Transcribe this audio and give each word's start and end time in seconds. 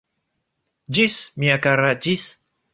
Ĝis, 0.99 1.19
mia 1.45 1.61
kara, 1.69 1.95
ĝis! 2.07 2.29